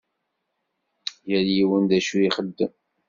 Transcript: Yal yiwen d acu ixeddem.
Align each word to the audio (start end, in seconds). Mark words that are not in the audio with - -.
Yal 1.29 1.47
yiwen 1.55 1.83
d 1.89 1.91
acu 1.97 2.15
ixeddem. 2.27 2.73